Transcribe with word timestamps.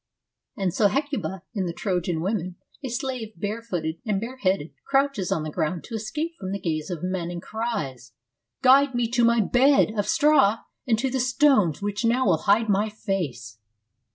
And 0.57 0.73
so 0.73 0.87
Hecuba, 0.87 1.43
in 1.53 1.67
the 1.67 1.73
Trojan 1.73 2.21
Women, 2.21 2.55
a 2.83 2.89
slave 2.89 3.33
bare 3.39 3.61
footed 3.61 3.99
and 4.03 4.19
bare 4.19 4.37
headed, 4.37 4.71
crouches 4.83 5.31
on 5.31 5.43
the 5.43 5.51
ground 5.51 5.83
to 5.83 5.93
escape 5.93 6.33
from 6.39 6.51
the 6.51 6.59
gaze 6.59 6.89
of 6.89 7.03
men, 7.03 7.29
and 7.29 7.39
cries:' 7.39 8.11
Guide 8.63 8.95
me 8.95 9.07
to 9.09 9.23
my 9.23 9.41
bed 9.41 9.91
of 9.95 10.07
straw 10.07 10.61
and 10.87 10.97
to 10.97 11.11
the 11.11 11.19
stones 11.19 11.83
which 11.83 12.03
now 12.03 12.25
will 12.25 12.37
hide 12.37 12.67
my 12.67 12.89
face.' 12.89 13.59